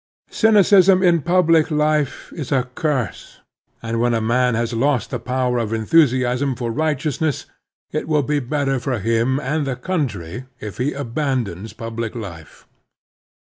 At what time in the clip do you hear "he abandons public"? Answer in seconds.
10.79-12.15